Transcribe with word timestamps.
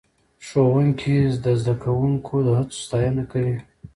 ښوونکی 0.45 1.15
زده 1.35 1.73
کوونکي 1.83 2.37
د 2.45 2.47
هڅو 2.57 2.77
ستاینه 2.85 3.23
کوي 3.31 3.57